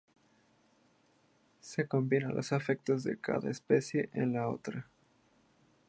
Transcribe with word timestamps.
Se 1.59 1.87
combina 1.87 2.29
los 2.33 2.53
efectos 2.53 3.03
de 3.03 3.19
cada 3.19 3.51
especie 3.51 4.09
en 4.13 4.33
la 4.33 4.49
otra. 4.49 4.89